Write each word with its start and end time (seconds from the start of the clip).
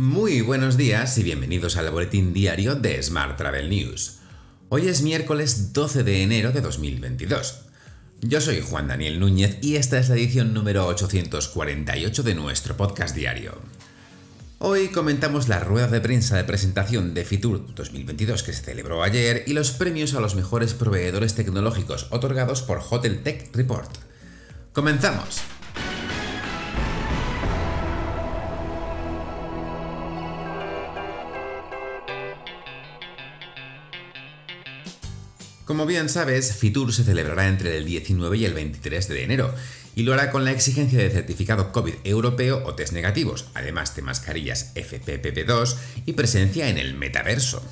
Muy 0.00 0.40
buenos 0.40 0.78
días 0.78 1.18
y 1.18 1.22
bienvenidos 1.22 1.76
al 1.76 1.90
boletín 1.90 2.32
diario 2.32 2.74
de 2.74 3.02
Smart 3.02 3.36
Travel 3.36 3.68
News. 3.68 4.20
Hoy 4.70 4.88
es 4.88 5.02
miércoles 5.02 5.74
12 5.74 6.04
de 6.04 6.22
enero 6.22 6.52
de 6.52 6.62
2022. 6.62 7.66
Yo 8.22 8.40
soy 8.40 8.62
Juan 8.62 8.88
Daniel 8.88 9.20
Núñez 9.20 9.58
y 9.60 9.76
esta 9.76 9.98
es 9.98 10.08
la 10.08 10.14
edición 10.14 10.54
número 10.54 10.86
848 10.86 12.22
de 12.22 12.34
nuestro 12.34 12.78
podcast 12.78 13.14
diario. 13.14 13.60
Hoy 14.58 14.88
comentamos 14.88 15.48
la 15.48 15.60
rueda 15.60 15.88
de 15.88 16.00
prensa 16.00 16.38
de 16.38 16.44
presentación 16.44 17.12
de 17.12 17.26
Fitur 17.26 17.74
2022 17.74 18.42
que 18.42 18.54
se 18.54 18.62
celebró 18.62 19.02
ayer 19.02 19.44
y 19.46 19.52
los 19.52 19.72
premios 19.72 20.14
a 20.14 20.20
los 20.20 20.34
mejores 20.34 20.72
proveedores 20.72 21.34
tecnológicos 21.34 22.06
otorgados 22.08 22.62
por 22.62 22.80
Hotel 22.88 23.22
Tech 23.22 23.54
Report. 23.54 23.98
¡Comenzamos! 24.72 25.42
Como 35.70 35.86
bien 35.86 36.08
sabes, 36.08 36.56
Fitur 36.56 36.92
se 36.92 37.04
celebrará 37.04 37.46
entre 37.46 37.76
el 37.78 37.84
19 37.84 38.36
y 38.36 38.44
el 38.44 38.54
23 38.54 39.06
de 39.06 39.22
enero 39.22 39.54
y 39.94 40.02
lo 40.02 40.12
hará 40.12 40.32
con 40.32 40.44
la 40.44 40.50
exigencia 40.50 40.98
de 40.98 41.10
certificado 41.10 41.70
COVID 41.70 41.94
europeo 42.02 42.64
o 42.66 42.74
test 42.74 42.92
negativos, 42.92 43.46
además 43.54 43.94
de 43.94 44.02
mascarillas 44.02 44.74
FPPP2 44.74 45.76
y 46.06 46.14
presencia 46.14 46.68
en 46.70 46.76
el 46.76 46.94
metaverso. 46.94 47.62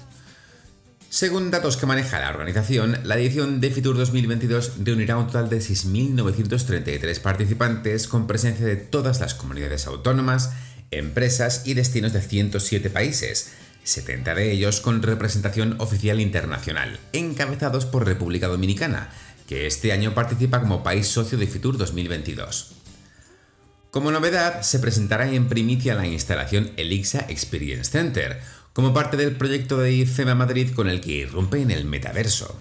Según 1.10 1.50
datos 1.50 1.76
que 1.76 1.86
maneja 1.86 2.20
la 2.20 2.30
organización, 2.30 3.00
la 3.02 3.18
edición 3.18 3.60
de 3.60 3.72
Fitur 3.72 3.96
2022 3.96 4.74
reunirá 4.84 5.16
un 5.16 5.26
total 5.26 5.48
de 5.48 5.58
6.933 5.58 7.20
participantes 7.20 8.06
con 8.06 8.28
presencia 8.28 8.64
de 8.64 8.76
todas 8.76 9.18
las 9.18 9.34
comunidades 9.34 9.88
autónomas, 9.88 10.52
empresas 10.92 11.62
y 11.64 11.74
destinos 11.74 12.12
de 12.12 12.22
107 12.22 12.90
países, 12.90 13.50
70 13.88 14.34
de 14.34 14.52
ellos 14.52 14.80
con 14.80 15.02
representación 15.02 15.76
oficial 15.78 16.20
internacional, 16.20 17.00
encabezados 17.12 17.86
por 17.86 18.06
República 18.06 18.46
Dominicana, 18.46 19.10
que 19.48 19.66
este 19.66 19.92
año 19.92 20.14
participa 20.14 20.60
como 20.60 20.82
país 20.82 21.06
socio 21.06 21.38
de 21.38 21.46
Fitur 21.46 21.78
2022. 21.78 22.72
Como 23.90 24.10
novedad, 24.10 24.60
se 24.60 24.78
presentará 24.78 25.30
en 25.32 25.48
primicia 25.48 25.94
la 25.94 26.06
instalación 26.06 26.70
Elixa 26.76 27.20
Experience 27.28 27.90
Center, 27.90 28.40
como 28.74 28.92
parte 28.92 29.16
del 29.16 29.36
proyecto 29.36 29.78
de 29.78 29.92
IFEMA 29.92 30.34
Madrid 30.34 30.72
con 30.74 30.88
el 30.88 31.00
que 31.00 31.12
irrumpe 31.12 31.62
en 31.62 31.70
el 31.70 31.86
metaverso. 31.86 32.60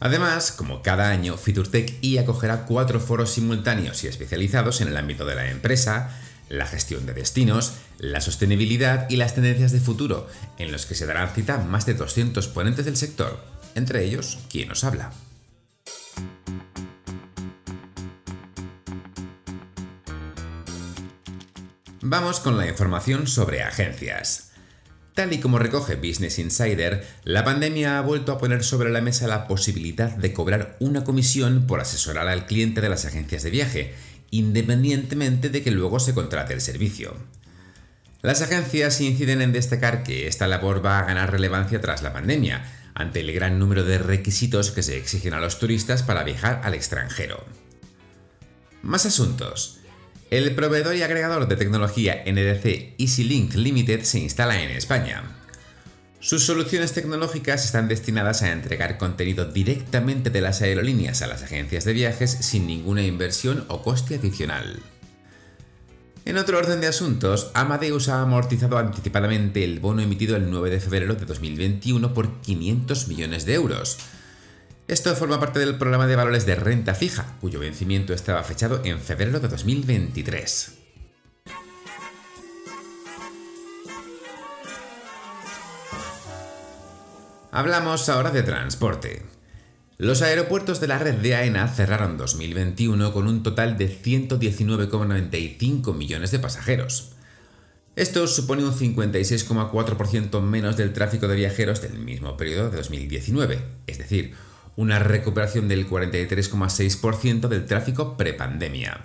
Además, 0.00 0.52
como 0.52 0.82
cada 0.82 1.10
año, 1.10 1.36
FiturTech 1.36 1.98
y 2.02 2.18
acogerá 2.18 2.66
cuatro 2.66 3.00
foros 3.00 3.32
simultáneos 3.32 4.02
y 4.04 4.08
especializados 4.08 4.80
en 4.80 4.88
el 4.88 4.96
ámbito 4.96 5.24
de 5.24 5.34
la 5.36 5.50
empresa, 5.50 6.16
la 6.48 6.66
gestión 6.66 7.06
de 7.06 7.14
destinos, 7.14 7.74
la 7.98 8.20
sostenibilidad 8.20 9.08
y 9.10 9.16
las 9.16 9.34
tendencias 9.34 9.72
de 9.72 9.80
futuro, 9.80 10.28
en 10.58 10.72
los 10.72 10.86
que 10.86 10.94
se 10.94 11.06
darán 11.06 11.34
cita 11.34 11.58
más 11.58 11.86
de 11.86 11.94
200 11.94 12.48
ponentes 12.48 12.84
del 12.84 12.96
sector, 12.96 13.44
entre 13.74 14.04
ellos 14.04 14.38
quien 14.50 14.68
nos 14.68 14.84
habla. 14.84 15.12
Vamos 22.00 22.40
con 22.40 22.56
la 22.56 22.66
información 22.66 23.26
sobre 23.26 23.62
agencias. 23.62 24.52
Tal 25.14 25.32
y 25.32 25.40
como 25.40 25.58
recoge 25.58 25.96
Business 25.96 26.38
Insider, 26.38 27.04
la 27.24 27.42
pandemia 27.42 27.98
ha 27.98 28.02
vuelto 28.02 28.30
a 28.30 28.38
poner 28.38 28.62
sobre 28.62 28.90
la 28.90 29.00
mesa 29.00 29.26
la 29.26 29.48
posibilidad 29.48 30.16
de 30.16 30.32
cobrar 30.32 30.76
una 30.78 31.02
comisión 31.02 31.66
por 31.66 31.80
asesorar 31.80 32.28
al 32.28 32.46
cliente 32.46 32.80
de 32.80 32.88
las 32.88 33.04
agencias 33.04 33.42
de 33.42 33.50
viaje 33.50 33.94
independientemente 34.30 35.48
de 35.48 35.62
que 35.62 35.70
luego 35.70 36.00
se 36.00 36.14
contrate 36.14 36.54
el 36.54 36.60
servicio. 36.60 37.16
Las 38.20 38.42
agencias 38.42 39.00
inciden 39.00 39.42
en 39.42 39.52
destacar 39.52 40.02
que 40.02 40.26
esta 40.26 40.48
labor 40.48 40.84
va 40.84 40.98
a 40.98 41.04
ganar 41.04 41.30
relevancia 41.30 41.80
tras 41.80 42.02
la 42.02 42.12
pandemia, 42.12 42.64
ante 42.94 43.20
el 43.20 43.32
gran 43.32 43.58
número 43.60 43.84
de 43.84 43.98
requisitos 43.98 44.72
que 44.72 44.82
se 44.82 44.96
exigen 44.96 45.34
a 45.34 45.40
los 45.40 45.60
turistas 45.60 46.02
para 46.02 46.24
viajar 46.24 46.60
al 46.64 46.74
extranjero. 46.74 47.44
Más 48.82 49.06
asuntos. 49.06 49.78
El 50.30 50.54
proveedor 50.54 50.96
y 50.96 51.02
agregador 51.02 51.46
de 51.48 51.56
tecnología 51.56 52.24
NDC 52.26 52.94
EasyLink 52.98 53.54
Limited 53.54 54.02
se 54.02 54.18
instala 54.18 54.62
en 54.62 54.70
España. 54.70 55.22
Sus 56.20 56.44
soluciones 56.44 56.92
tecnológicas 56.94 57.64
están 57.64 57.86
destinadas 57.86 58.42
a 58.42 58.50
entregar 58.50 58.98
contenido 58.98 59.44
directamente 59.44 60.30
de 60.30 60.40
las 60.40 60.62
aerolíneas 60.62 61.22
a 61.22 61.28
las 61.28 61.44
agencias 61.44 61.84
de 61.84 61.92
viajes 61.92 62.30
sin 62.30 62.66
ninguna 62.66 63.04
inversión 63.04 63.64
o 63.68 63.82
coste 63.82 64.16
adicional. 64.16 64.82
En 66.24 66.36
otro 66.36 66.58
orden 66.58 66.80
de 66.80 66.88
asuntos, 66.88 67.52
Amadeus 67.54 68.08
ha 68.08 68.20
amortizado 68.20 68.78
anticipadamente 68.78 69.62
el 69.62 69.78
bono 69.78 70.02
emitido 70.02 70.36
el 70.36 70.50
9 70.50 70.70
de 70.70 70.80
febrero 70.80 71.14
de 71.14 71.24
2021 71.24 72.12
por 72.12 72.40
500 72.40 73.06
millones 73.06 73.46
de 73.46 73.54
euros. 73.54 73.98
Esto 74.88 75.14
forma 75.14 75.38
parte 75.38 75.60
del 75.60 75.76
programa 75.76 76.08
de 76.08 76.16
valores 76.16 76.44
de 76.46 76.56
renta 76.56 76.94
fija, 76.94 77.36
cuyo 77.40 77.60
vencimiento 77.60 78.12
estaba 78.12 78.42
fechado 78.42 78.82
en 78.84 79.00
febrero 79.00 79.38
de 79.38 79.48
2023. 79.48 80.77
Hablamos 87.58 88.08
ahora 88.08 88.30
de 88.30 88.44
transporte. 88.44 89.26
Los 89.96 90.22
aeropuertos 90.22 90.78
de 90.78 90.86
la 90.86 91.00
red 91.00 91.16
de 91.16 91.34
AENA 91.34 91.66
cerraron 91.66 92.16
2021 92.16 93.12
con 93.12 93.26
un 93.26 93.42
total 93.42 93.76
de 93.76 93.90
119,95 93.90 95.92
millones 95.92 96.30
de 96.30 96.38
pasajeros. 96.38 97.14
Esto 97.96 98.28
supone 98.28 98.64
un 98.64 98.72
56,4% 98.72 100.40
menos 100.40 100.76
del 100.76 100.92
tráfico 100.92 101.26
de 101.26 101.34
viajeros 101.34 101.82
del 101.82 101.98
mismo 101.98 102.36
periodo 102.36 102.70
de 102.70 102.76
2019, 102.76 103.60
es 103.88 103.98
decir, 103.98 104.34
una 104.76 105.00
recuperación 105.00 105.66
del 105.66 105.90
43,6% 105.90 107.48
del 107.48 107.66
tráfico 107.66 108.16
prepandemia. 108.16 109.00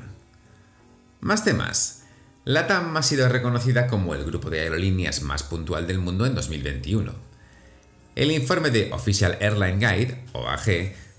Más 1.22 1.44
temas. 1.44 2.04
LATAM 2.46 2.96
ha 2.98 3.02
sido 3.02 3.28
reconocida 3.30 3.88
como 3.88 4.14
el 4.14 4.24
grupo 4.24 4.52
de 4.52 4.60
aerolíneas 4.60 5.24
más 5.24 5.42
puntual 5.42 5.88
del 5.88 5.98
mundo 5.98 6.28
en 6.28 6.36
2021. 6.36 7.33
El 8.16 8.30
informe 8.30 8.70
de 8.70 8.94
Official 8.94 9.38
Airline 9.40 9.80
Guide, 9.80 10.24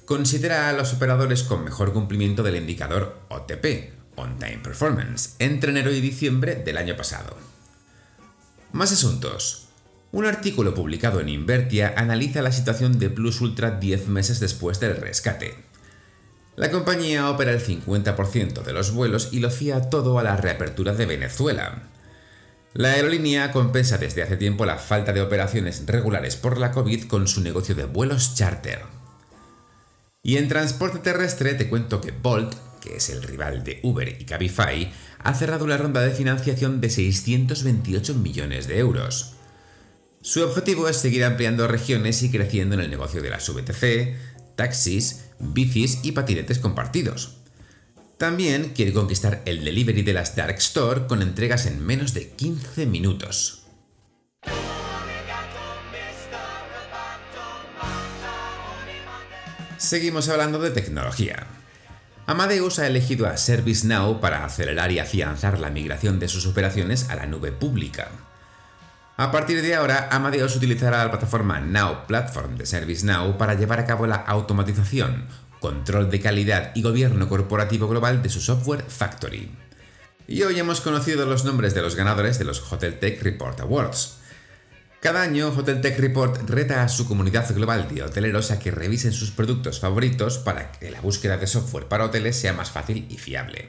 considera 0.05 0.69
a 0.69 0.73
los 0.73 0.93
operadores 0.93 1.43
con 1.43 1.65
mejor 1.65 1.93
cumplimiento 1.93 2.45
del 2.45 2.55
indicador 2.55 3.19
OTP, 3.31 3.93
On 4.15 4.39
Time 4.39 4.59
Performance, 4.59 5.35
entre 5.41 5.71
enero 5.71 5.93
y 5.93 6.01
diciembre 6.01 6.55
del 6.55 6.77
año 6.77 6.97
pasado. 6.97 7.37
Más 8.71 8.93
asuntos. 8.93 9.67
Un 10.13 10.25
artículo 10.25 10.73
publicado 10.73 11.19
en 11.19 11.29
Invertia 11.29 11.95
analiza 11.97 12.43
la 12.43 12.53
situación 12.53 13.01
de 13.01 13.11
Plus 13.11 13.41
Ultra 13.41 13.73
10 13.73 14.07
meses 14.07 14.39
después 14.39 14.79
del 14.79 14.97
rescate. 14.97 15.57
La 16.55 16.71
compañía 16.71 17.29
opera 17.29 17.51
el 17.51 17.61
50% 17.61 18.63
de 18.63 18.73
los 18.73 18.93
vuelos 18.93 19.31
y 19.33 19.41
lo 19.41 19.51
fía 19.51 19.91
todo 19.91 20.21
a 20.21 20.23
la 20.23 20.37
reapertura 20.37 20.95
de 20.95 21.07
Venezuela, 21.07 21.89
la 22.75 22.91
aerolínea 22.91 23.53
compensa 23.53 23.99
desde 23.99 24.23
hace 24.23 24.37
tiempo 24.37 24.67
la 24.67 24.79
falta 24.79 25.13
de 25.13 25.23
operaciones 25.23 25.85
regulares 25.87 26.35
por 26.35 26.59
la 26.59 26.73
COVID 26.73 27.05
con 27.05 27.29
su 27.29 27.41
negocio 27.41 27.77
de 27.77 27.85
vuelos 27.85 28.35
charter. 28.35 28.83
Y 30.25 30.39
en 30.39 30.49
transporte 30.49 30.99
terrestre 30.99 31.55
te 31.55 31.69
cuento 31.69 32.01
que 32.01 32.11
Bolt, 32.11 32.53
que 32.83 32.97
es 32.97 33.11
el 33.11 33.23
rival 33.23 33.63
de 33.63 33.79
Uber 33.85 34.17
y 34.21 34.25
Cabify, 34.25 34.93
ha 35.21 35.35
cerrado 35.35 35.65
una 35.65 35.77
ronda 35.77 36.01
de 36.01 36.11
financiación 36.11 36.81
de 36.81 36.91
628 36.91 38.15
millones 38.17 38.67
de 38.67 38.79
euros. 38.81 39.35
Su 40.21 40.43
objetivo 40.43 40.89
es 40.89 40.97
seguir 40.97 41.25
ampliando 41.25 41.69
regiones 41.69 42.23
y 42.25 42.31
creciendo 42.31 42.75
en 42.75 42.81
el 42.81 42.91
negocio 42.91 43.23
de 43.23 43.31
las 43.31 43.49
VTC, 43.49 44.17
taxis, 44.57 45.27
bicis 45.39 46.01
y 46.03 46.11
patinetes 46.11 46.59
compartidos. 46.59 47.44
También 48.19 48.73
quiere 48.75 48.93
conquistar 48.93 49.43
el 49.45 49.65
delivery 49.65 50.03
de 50.03 50.13
las 50.13 50.37
Dark 50.37 50.57
Store 50.59 51.07
con 51.07 51.21
entregas 51.21 51.67
en 51.67 51.85
menos 51.85 52.15
de 52.15 52.31
15 52.31 52.87
minutos. 52.87 53.67
Seguimos 59.77 60.29
hablando 60.29 60.61
de 60.61 60.71
tecnología. 60.71 61.47
Amadeus 62.27 62.79
ha 62.79 62.87
elegido 62.87 63.27
a 63.27 63.37
ServiceNow 63.37 64.21
para 64.21 64.45
acelerar 64.45 64.91
y 64.93 64.99
afianzar 64.99 65.59
la 65.59 65.71
migración 65.71 66.19
de 66.19 66.29
sus 66.29 66.47
operaciones 66.47 67.11
a 67.11 67.17
la 67.17 67.27
nube 67.27 67.53
pública. 67.53 68.09
A 69.17 69.31
partir 69.31 69.61
de 69.61 69.75
ahora, 69.75 70.09
Amadeus 70.11 70.57
utilizará 70.57 71.05
la 71.05 71.11
plataforma 71.11 71.61
Now 71.61 72.07
Platform 72.07 72.57
de 72.57 72.65
ServiceNow 72.65 73.37
para 73.37 73.55
llevar 73.55 73.79
a 73.79 73.85
cabo 73.85 74.07
la 74.07 74.17
automatización, 74.17 75.27
control 75.65 76.11
de 76.11 76.21
calidad 76.21 76.73
y 76.75 76.83
gobierno 76.83 77.27
corporativo 77.27 77.89
global 77.89 78.23
de 78.23 78.29
su 78.29 78.39
software 78.43 78.85
Factory. 78.87 79.51
Y 80.29 80.43
hoy 80.43 80.59
hemos 80.59 80.83
conocido 80.83 81.25
los 81.25 81.47
nombres 81.47 81.73
de 81.73 81.81
los 81.81 81.95
ganadores 81.95 82.39
de 82.39 82.45
los 82.45 82.71
Hotel 82.71 82.99
Tech 82.99 83.23
Report 83.23 83.59
Awards. 83.61 84.19
Cada 85.01 85.23
año, 85.23 85.49
Hotel 85.49 85.81
Tech 85.81 85.99
Report 85.99 86.51
reta 86.51 86.83
a 86.83 86.91
su 86.91 87.09
comunidad 87.09 87.51
global 87.55 87.89
de 87.89 88.03
hoteleros 88.03 88.51
a 88.51 88.59
que 88.59 88.73
revisen 88.73 89.15
sus 89.15 89.31
productos 89.31 89.81
favoritos 89.81 90.37
para 90.37 90.71
que 90.71 90.91
la 90.91 91.01
búsqueda 91.01 91.39
de 91.39 91.47
software 91.47 91.89
para 91.89 92.05
hoteles 92.05 92.37
sea 92.37 92.53
más 92.53 92.71
fácil 92.71 93.07
y 93.09 93.17
fiable. 93.17 93.69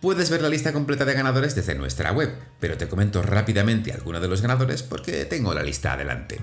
Puedes 0.00 0.30
ver 0.30 0.42
la 0.42 0.48
lista 0.48 0.72
completa 0.72 1.04
de 1.04 1.14
ganadores 1.14 1.56
desde 1.56 1.74
nuestra 1.74 2.12
web, 2.12 2.32
pero 2.60 2.76
te 2.76 2.86
comento 2.86 3.24
rápidamente 3.24 3.92
algunos 3.92 4.22
de 4.22 4.28
los 4.28 4.40
ganadores 4.40 4.84
porque 4.84 5.24
tengo 5.24 5.52
la 5.52 5.64
lista 5.64 5.94
adelante. 5.94 6.38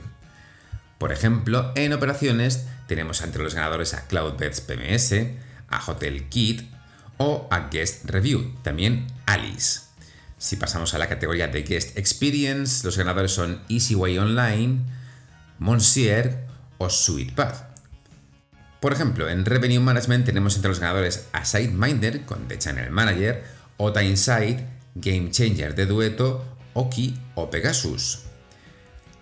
Por 0.97 1.13
ejemplo, 1.13 1.71
en 1.75 1.93
operaciones 1.93 2.65
tenemos 2.87 3.21
entre 3.21 3.43
los 3.43 3.55
ganadores 3.55 3.93
a 3.93 4.07
Cloudbeds 4.07 4.61
PMS, 4.61 5.13
a 5.69 5.83
Hotel 5.85 6.29
Kit 6.29 6.61
o 7.17 7.47
a 7.49 7.69
Guest 7.69 8.05
Review, 8.05 8.53
también 8.63 9.07
Alice. 9.25 9.81
Si 10.37 10.57
pasamos 10.57 10.93
a 10.93 10.97
la 10.97 11.07
categoría 11.07 11.47
de 11.47 11.63
Guest 11.63 11.97
Experience, 11.97 12.85
los 12.85 12.97
ganadores 12.97 13.31
son 13.31 13.61
EasyWay 13.69 14.17
Online, 14.17 14.81
Monsieur 15.59 16.37
o 16.77 16.89
SweetPath. 16.89 17.73
Por 18.81 18.91
ejemplo, 18.91 19.29
en 19.29 19.45
Revenue 19.45 19.79
Management 19.79 20.25
tenemos 20.25 20.57
entre 20.57 20.67
los 20.67 20.79
ganadores 20.79 21.27
a 21.31 21.45
SiteMinder 21.45 22.25
con 22.25 22.49
The 22.49 22.59
Channel 22.59 22.91
Manager, 22.91 23.41
Ota 23.77 24.03
Insight, 24.03 24.59
Game 24.95 25.31
Changer 25.31 25.75
de 25.75 25.85
Dueto, 25.85 26.43
Oki 26.73 27.17
o 27.35 27.49
Pegasus. 27.49 28.23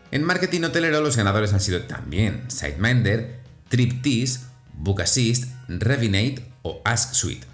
En 0.10 0.24
marketing 0.24 0.64
hotelero 0.64 1.02
los 1.02 1.16
ganadores 1.16 1.54
han 1.54 1.60
sido 1.60 1.84
también 1.84 2.50
SiteMinder, 2.50 3.41
TripTease, 3.72 4.42
Book 4.74 5.02
Assist, 5.02 5.46
Revinate 5.70 6.44
o 6.62 6.82
Ask 6.84 7.14
Suite. 7.14 7.48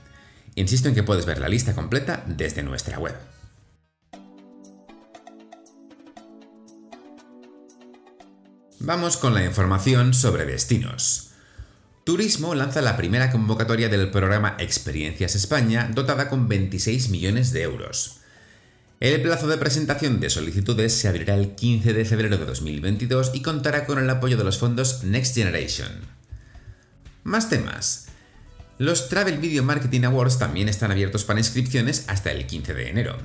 Insisto 0.56 0.90
en 0.90 0.96
que 0.96 1.04
puedes 1.04 1.28
ver 1.28 1.38
la 1.38 1.48
lista 1.48 1.76
completa 1.76 2.24
desde 2.26 2.64
nuestra 2.64 2.98
web. 2.98 3.16
Vamos 8.80 9.18
con 9.18 9.36
la 9.36 9.46
información 9.46 10.16
sobre 10.16 10.46
destinos. 10.46 11.32
Turismo 12.04 12.56
lanza 12.56 12.82
la 12.82 12.98
primera 12.98 13.32
convocatoria 13.32 13.88
del 13.88 14.10
programa 14.10 14.56
Experiencias 14.58 15.36
España 15.36 15.92
dotada 15.94 16.30
con 16.30 16.48
26 16.48 17.10
millones 17.10 17.52
de 17.54 17.62
euros. 17.62 18.22
El 19.00 19.22
plazo 19.22 19.48
de 19.48 19.58
presentación 19.58 20.20
de 20.20 20.32
solicitudes 20.32 20.92
se 20.92 21.08
abrirá 21.08 21.36
el 21.36 21.54
15 21.54 21.94
de 21.94 22.04
febrero 22.04 22.40
de 22.40 22.46
2022 22.46 23.30
y 23.36 23.44
contará 23.44 23.86
con 23.86 24.00
el 24.00 24.10
apoyo 24.10 24.38
de 24.38 24.44
los 24.44 24.58
fondos 24.58 25.04
Next 25.04 25.36
Generation. 25.36 25.92
Más 27.24 27.48
temas. 27.48 28.08
Los 28.80 29.08
Travel 29.08 29.38
Video 29.38 29.64
Marketing 29.64 30.02
Awards 30.02 30.40
también 30.40 30.68
están 30.68 30.90
abiertos 30.90 31.26
para 31.26 31.40
inscripciones 31.40 32.06
hasta 32.08 32.32
el 32.32 32.48
15 32.48 32.74
de 32.74 32.90
enero. 32.90 33.18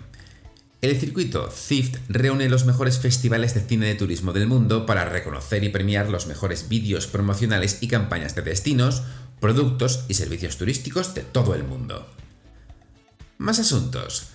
El 0.83 1.01
circuito 1.01 1.51
CIFT 1.51 1.97
reúne 2.09 2.51
los 2.51 2.67
mejores 2.67 2.99
festivales 2.99 3.55
de 3.55 3.63
cine 3.63 3.87
de 3.87 3.95
turismo 3.95 4.35
del 4.35 4.49
mundo 4.49 4.85
para 4.85 5.07
reconocer 5.07 5.65
y 5.65 5.71
premiar 5.71 6.11
los 6.11 6.27
mejores 6.27 6.69
vídeos 6.69 7.07
promocionales 7.07 7.79
y 7.81 7.89
campañas 7.89 8.35
de 8.35 8.43
destinos, 8.43 9.05
productos 9.41 10.05
y 10.09 10.15
servicios 10.15 10.59
turísticos 10.59 11.15
de 11.15 11.23
todo 11.23 11.55
el 11.55 11.65
mundo. 11.65 12.07
Más 13.39 13.59
asuntos. 13.59 14.32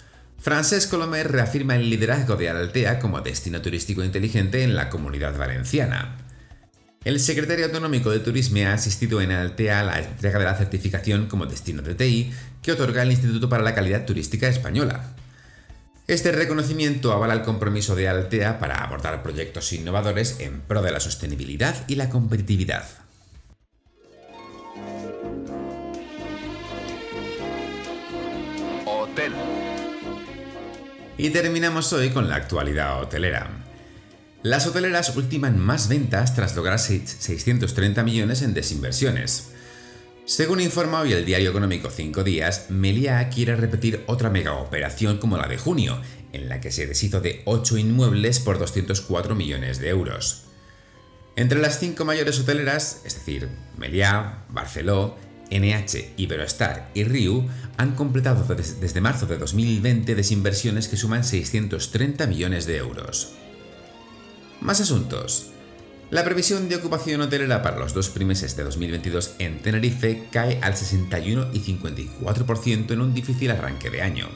Francesc 0.48 0.90
Colomer 0.90 1.30
reafirma 1.30 1.76
el 1.76 1.90
liderazgo 1.90 2.38
de 2.38 2.48
Altea 2.48 3.00
como 3.00 3.20
destino 3.20 3.62
turístico 3.62 4.02
inteligente 4.02 4.64
en 4.64 4.76
la 4.76 4.88
comunidad 4.88 5.38
valenciana. 5.38 6.20
El 7.04 7.20
secretario 7.20 7.66
autonómico 7.66 8.12
de 8.12 8.22
Turismo 8.22 8.60
ha 8.66 8.72
asistido 8.72 9.20
en 9.20 9.34
Altea 9.34 9.82
a 9.82 9.84
la 9.84 10.00
entrega 10.00 10.40
de 10.40 10.46
la 10.46 10.56
certificación 10.56 11.28
como 11.28 11.48
destino 11.48 11.82
de 11.82 11.96
TI 11.96 12.32
que 12.62 12.72
otorga 12.72 13.04
el 13.04 13.12
Instituto 13.12 13.50
para 13.50 13.62
la 13.62 13.76
Calidad 13.76 14.06
Turística 14.06 14.48
Española. 14.48 15.16
Este 16.08 16.32
reconocimiento 16.32 17.12
avala 17.12 17.34
el 17.34 17.42
compromiso 17.42 17.98
de 17.98 18.08
Altea 18.08 18.58
para 18.58 18.82
abordar 18.82 19.24
proyectos 19.24 19.74
innovadores 19.74 20.38
en 20.40 20.62
pro 20.62 20.82
de 20.82 20.94
la 20.94 21.02
sostenibilidad 21.02 21.76
y 21.90 21.96
la 21.96 22.08
competitividad. 22.08 22.86
Y 31.19 31.31
terminamos 31.31 31.92
hoy 31.94 32.12
con 32.12 32.30
la 32.30 32.36
actualidad 32.36 33.02
hotelera. 33.02 33.50
Las 34.44 34.68
hoteleras 34.68 35.16
ultiman 35.16 35.58
más 35.58 35.88
ventas 35.88 36.36
tras 36.36 36.56
lograr 36.56 36.78
630 36.78 38.04
millones 38.04 38.44
en 38.44 38.54
desinversiones. 38.54 39.50
Según 40.25 40.60
informa 40.60 41.00
hoy 41.00 41.14
el 41.14 41.25
diario 41.25 41.50
económico 41.50 41.90
5 41.90 42.24
días, 42.24 42.68
Meliá 42.69 43.30
quiere 43.30 43.56
repetir 43.56 44.04
otra 44.06 44.30
mega 44.30 44.54
operación 44.54 45.18
como 45.18 45.38
la 45.38 45.48
de 45.48 45.58
junio, 45.58 46.00
en 46.34 46.50
la 46.50 46.62
que 46.62 46.72
se 46.72 46.86
deshizo 46.86 47.19
de 47.19 47.42
8 47.46 47.80
inmuebles 47.80 48.40
por 48.40 48.60
204 48.60 49.34
millones 49.34 49.80
de 49.80 49.90
euros. 49.90 50.44
Entre 51.36 51.60
las 51.60 51.80
5 51.80 52.06
mayores 52.06 52.40
hoteleras, 52.40 53.02
es 53.06 53.16
decir, 53.16 53.50
Meliá, 53.75 54.44
Barceló, 54.50 55.18
NH, 55.52 56.14
Iberostar 56.18 56.92
y 56.94 57.04
Riu, 57.04 57.48
han 57.78 57.96
completado 57.96 58.46
desde 58.56 59.02
marzo 59.02 59.26
de 59.26 59.38
2020 59.38 60.16
desinversiones 60.16 60.88
que 60.88 60.98
suman 60.98 61.24
630 61.24 62.28
millones 62.28 62.66
de 62.66 62.78
euros. 62.78 63.34
Más 64.62 64.82
asuntos. 64.82 65.52
La 66.10 66.24
previsión 66.24 66.70
de 66.70 66.78
ocupación 66.78 67.22
hotelera 67.22 67.62
para 67.62 67.78
los 67.78 67.94
dos 67.94 68.10
primeses 68.10 68.56
de 68.56 68.64
2022 68.64 69.36
en 69.40 69.62
Tenerife 69.62 70.28
cae 70.32 70.60
al 70.62 70.76
61 70.76 71.50
y 71.54 71.60
54% 71.60 72.92
en 72.92 73.02
un 73.02 73.14
difícil 73.14 73.52
arranque 73.52 73.90
de 73.90 74.02
año. 74.02 74.30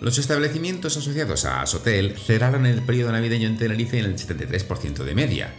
Los 0.00 0.18
establecimientos 0.18 0.96
asociados 0.98 1.46
a 1.46 1.62
Asotel 1.62 2.16
cerraron 2.18 2.66
el 2.66 2.82
periodo 2.82 3.12
navideño 3.12 3.48
en 3.48 3.56
Tenerife 3.56 3.98
en 3.98 4.04
el 4.04 4.16
73% 4.16 5.04
de 5.04 5.14
media, 5.14 5.54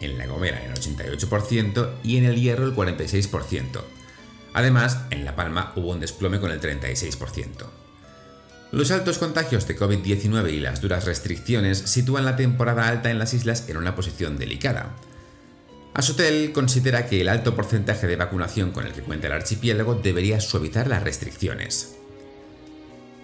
en 0.00 0.16
La 0.16 0.26
Gomera 0.26 0.64
en 0.64 0.70
el 0.70 0.78
88% 0.78 1.94
y 2.04 2.16
en 2.18 2.26
El 2.26 2.40
Hierro 2.40 2.64
el 2.64 2.74
46%. 2.74 3.82
Además, 4.58 5.02
en 5.10 5.24
La 5.24 5.36
Palma 5.36 5.72
hubo 5.76 5.92
un 5.92 6.00
desplome 6.00 6.40
con 6.40 6.50
el 6.50 6.60
36%. 6.60 7.46
Los 8.72 8.90
altos 8.90 9.18
contagios 9.18 9.68
de 9.68 9.78
COVID-19 9.78 10.52
y 10.52 10.58
las 10.58 10.80
duras 10.80 11.04
restricciones 11.04 11.78
sitúan 11.78 12.24
la 12.24 12.34
temporada 12.34 12.88
alta 12.88 13.08
en 13.08 13.20
las 13.20 13.34
islas 13.34 13.68
en 13.68 13.76
una 13.76 13.94
posición 13.94 14.36
delicada. 14.36 14.96
Asotel 15.94 16.50
considera 16.50 17.06
que 17.06 17.20
el 17.20 17.28
alto 17.28 17.54
porcentaje 17.54 18.08
de 18.08 18.16
vacunación 18.16 18.72
con 18.72 18.84
el 18.84 18.92
que 18.92 19.02
cuenta 19.02 19.28
el 19.28 19.34
archipiélago 19.34 19.94
debería 19.94 20.40
suavizar 20.40 20.88
las 20.88 21.04
restricciones. 21.04 21.94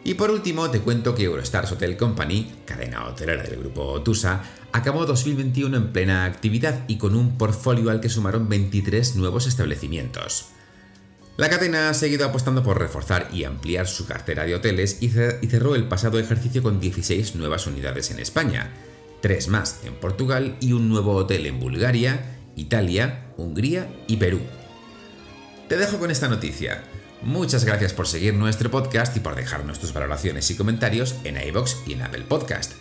Y 0.05 0.15
por 0.15 0.31
último, 0.31 0.71
te 0.71 0.83
cuento 0.83 1.17
que 1.17 1.25
Eurostars 1.25 1.73
Hotel 1.73 1.97
Company, 1.97 2.55
cadena 2.65 3.07
hotelera 3.07 3.43
del 3.43 3.59
grupo 3.59 3.83
Otusa, 3.87 4.45
acabó 4.71 5.05
2021 5.05 5.77
en 5.77 5.93
plena 5.93 6.27
actividad 6.27 6.85
y 6.87 6.97
con 6.97 7.17
un 7.17 7.37
portfolio 7.37 7.91
al 7.91 8.01
que 8.01 8.09
sumaron 8.09 8.49
23 8.49 9.17
nuevos 9.17 9.49
establecimientos. 9.49 10.54
La 11.37 11.49
cadena 11.49 11.89
ha 11.89 11.95
seguido 11.95 12.27
apostando 12.27 12.63
por 12.63 12.79
reforzar 12.79 13.29
y 13.33 13.43
ampliar 13.43 13.89
su 13.89 14.07
cartera 14.07 14.45
de 14.45 14.55
hoteles 14.55 14.99
y 15.01 15.09
cerró 15.09 15.75
el 15.75 15.89
pasado 15.89 16.21
ejercicio 16.21 16.63
con 16.63 16.79
16 16.79 17.35
nuevas 17.35 17.67
unidades 17.67 18.13
en 18.13 18.21
España, 18.21 18.73
3 19.21 19.49
más 19.49 19.81
en 19.85 19.95
Portugal 19.95 20.57
y 20.61 20.73
un 20.73 20.89
nuevo 20.89 21.17
hotel 21.17 21.47
en 21.47 21.59
Bulgaria, 21.59 22.39
Italia, 22.55 23.33
Hungría 23.37 23.89
y 24.07 24.17
Perú. 24.17 24.41
Te 25.69 25.77
dejo 25.77 25.99
con 25.99 26.13
esta 26.13 26.29
noticia. 26.29 26.85
Muchas 27.23 27.65
gracias 27.65 27.95
por 27.95 28.07
seguir 28.07 28.35
nuestro 28.35 28.71
podcast 28.71 29.17
y 29.17 29.21
por 29.21 29.35
dejarnos 29.35 29.81
tus 29.81 29.93
valoraciones 29.93 30.49
y 30.53 30.57
comentarios 30.57 31.17
en 31.25 31.37
iBox 31.49 31.79
y 31.87 31.95
en 31.95 32.03
Apple 32.03 32.27
Podcast. 32.29 32.75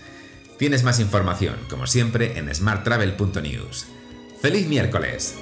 Tienes 0.59 0.83
más 0.83 0.99
información, 0.99 1.55
como 1.71 1.87
siempre, 1.87 2.37
en 2.37 2.53
smarttravel.news. 2.53 3.87
¡Feliz 4.41 4.67
miércoles! 4.67 5.35